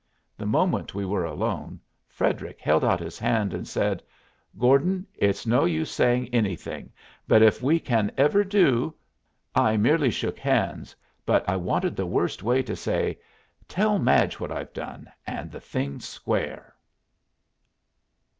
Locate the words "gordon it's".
4.57-5.45